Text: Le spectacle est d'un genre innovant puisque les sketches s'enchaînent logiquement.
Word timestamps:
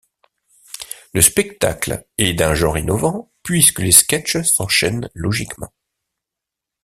Le 1.13 1.21
spectacle 1.21 2.07
est 2.17 2.33
d'un 2.33 2.55
genre 2.55 2.75
innovant 2.79 3.31
puisque 3.43 3.77
les 3.81 3.91
sketches 3.91 4.41
s'enchaînent 4.41 5.11
logiquement. 5.13 5.71